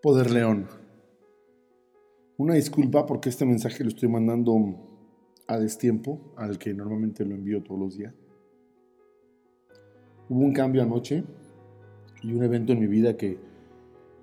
[0.00, 0.68] Poder León.
[2.36, 4.54] Una disculpa porque este mensaje lo estoy mandando
[5.48, 8.14] a destiempo, al que normalmente lo envío todos los días.
[10.28, 11.24] Hubo un cambio anoche
[12.22, 13.38] y un evento en mi vida que,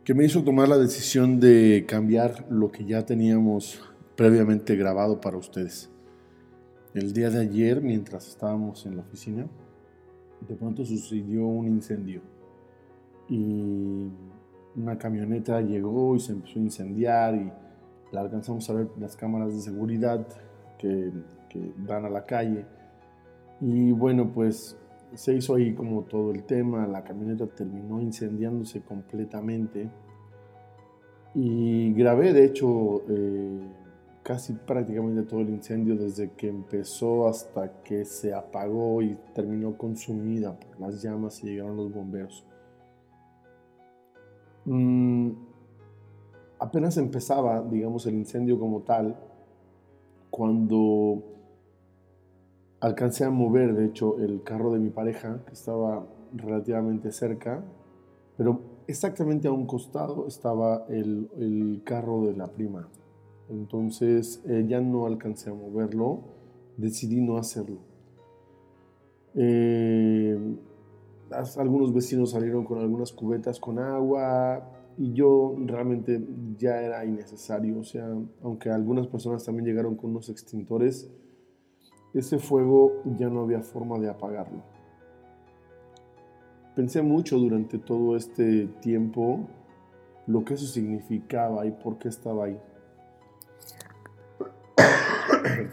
[0.05, 3.81] que me hizo tomar la decisión de cambiar lo que ya teníamos
[4.15, 5.89] previamente grabado para ustedes.
[6.93, 9.45] El día de ayer, mientras estábamos en la oficina,
[10.47, 12.21] de pronto sucedió un incendio
[13.27, 14.07] y
[14.75, 17.51] una camioneta llegó y se empezó a incendiar y
[18.11, 20.25] la alcanzamos a ver las cámaras de seguridad
[20.77, 21.11] que,
[21.49, 22.65] que dan a la calle.
[23.61, 24.77] Y bueno, pues
[25.13, 29.89] se hizo ahí como todo el tema, la camioneta terminó incendiándose completamente.
[31.33, 33.59] Y grabé, de hecho, eh,
[34.23, 40.57] casi prácticamente todo el incendio desde que empezó hasta que se apagó y terminó consumida
[40.57, 42.45] por las llamas y llegaron los bomberos.
[44.65, 45.31] Mm,
[46.59, 49.15] apenas empezaba, digamos, el incendio como tal,
[50.29, 51.23] cuando
[52.79, 57.63] alcancé a mover, de hecho, el carro de mi pareja, que estaba relativamente cerca,
[58.37, 62.89] pero exactamente a un costado estaba el, carro de la prima.
[63.49, 66.21] Entonces eh, ya no alcancé a moverlo,
[66.77, 67.77] decidí no hacerlo.
[69.35, 69.74] Eh,
[71.57, 74.63] algunos vecinos salieron con algunas cubetas con agua
[74.97, 76.25] y yo realmente
[76.57, 77.79] ya era innecesario.
[77.79, 78.07] O sea,
[78.41, 81.11] aunque algunas personas también llegaron con unos extintores,
[82.13, 84.63] ese fuego ya no había forma de apagarlo.
[86.75, 89.47] Pensé mucho durante todo este tiempo
[90.27, 92.59] lo que eso significaba y por qué estaba ahí.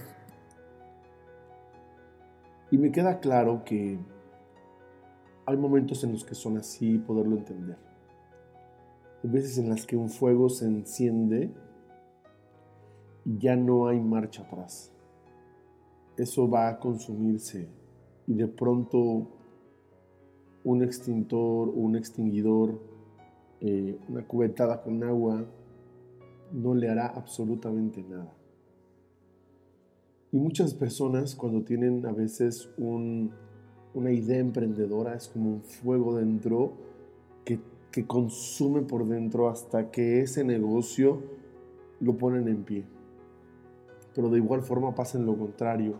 [2.71, 3.99] y me queda claro que
[5.47, 7.77] hay momentos en los que son así poderlo entender.
[9.23, 11.51] Hay veces en las que un fuego se enciende
[13.25, 14.93] y ya no hay marcha atrás.
[16.17, 17.69] Eso va a consumirse
[18.27, 19.29] y de pronto
[20.64, 22.80] un extintor un extinguidor,
[23.61, 25.45] eh, una cubetada con agua,
[26.53, 28.33] no le hará absolutamente nada.
[30.30, 33.33] Y muchas personas cuando tienen a veces un,
[33.95, 36.73] una idea emprendedora, es como un fuego dentro
[37.45, 37.61] que,
[37.91, 41.23] que consume por dentro hasta que ese negocio
[42.01, 42.85] lo ponen en pie.
[44.14, 45.95] Pero de igual forma pasa en lo contrario.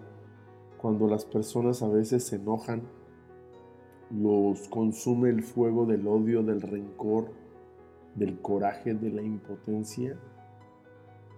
[0.79, 2.83] Cuando las personas a veces se enojan,
[4.11, 7.31] los consume el fuego del odio, del rencor,
[8.15, 10.19] del coraje, de la impotencia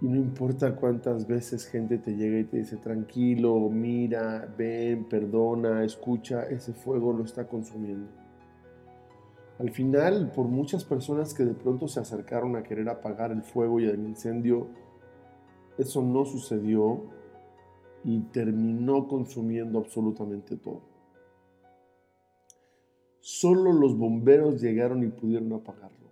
[0.04, 5.82] y no importa cuántas veces gente te llega y te dice, tranquilo, mira, ven, perdona,
[5.82, 8.10] escucha, ese fuego lo está consumiendo.
[9.58, 13.80] Al final, por muchas personas que de pronto se acercaron a querer apagar el fuego
[13.80, 14.66] y el incendio,
[15.78, 17.04] eso no sucedió
[18.04, 20.82] y terminó consumiendo absolutamente todo.
[23.20, 26.03] Solo los bomberos llegaron y pudieron apagarlo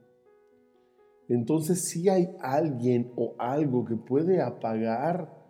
[1.34, 5.43] entonces si hay alguien o algo que puede apagar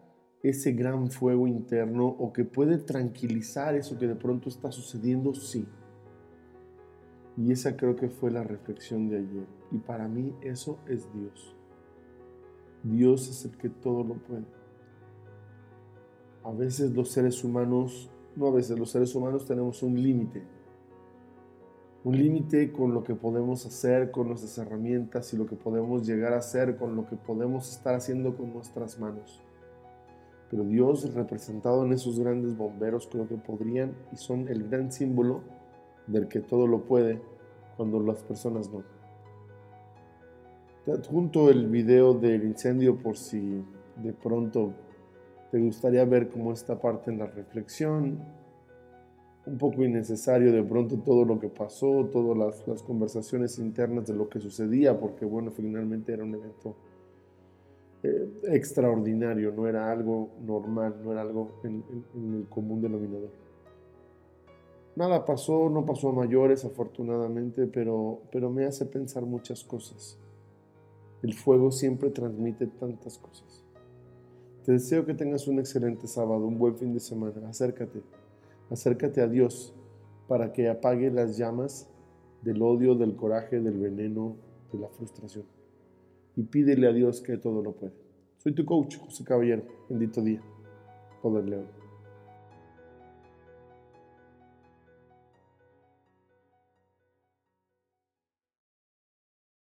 [0.43, 5.67] ese gran fuego interno o que puede tranquilizar eso que de pronto está sucediendo, sí.
[7.37, 9.47] Y esa creo que fue la reflexión de ayer.
[9.73, 11.57] Y para mí eso es Dios.
[12.85, 14.47] Dios es el que todo lo puede.
[16.45, 20.62] A veces los seres humanos, no a veces los seres humanos tenemos un límite
[22.05, 26.33] un límite con lo que podemos hacer con nuestras herramientas y lo que podemos llegar
[26.33, 29.41] a hacer con lo que podemos estar haciendo con nuestras manos.
[30.51, 35.43] Pero Dios representado en esos grandes bomberos creo que podrían y son el gran símbolo
[36.09, 37.23] del que todo lo puede
[37.77, 38.83] cuando las personas no.
[40.85, 43.65] Te adjunto el video del incendio por si
[44.03, 44.73] de pronto
[45.53, 48.19] te gustaría ver cómo esta parte en la reflexión
[49.45, 54.29] un poco innecesario de pronto todo lo que pasó, todas las, conversaciones internas de lo
[54.29, 56.77] que sucedía, porque bueno, finalmente era un evento
[58.05, 61.83] eh, extraordinario, no era algo normal, no era algo en,
[62.15, 63.31] el común denominador.
[64.95, 70.19] Nada pasó, no pasó a mayores afortunadamente, pero, pero me hace pensar muchas cosas.
[71.23, 73.65] El fuego siempre transmite tantas cosas.
[74.65, 77.49] Te deseo que tengas un excelente sábado, un buen fin de semana.
[77.49, 78.03] Acércate
[78.73, 79.75] Acércate a Dios
[80.29, 81.91] para que apague las llamas
[82.41, 84.37] del odio, del coraje, del veneno,
[84.73, 85.45] de la frustración.
[86.37, 87.93] Y pídele a Dios que todo lo puede.
[88.39, 89.63] Soy tu coach, José Caballero.
[89.91, 90.41] Bendito día.
[91.21, 91.82] Poder León.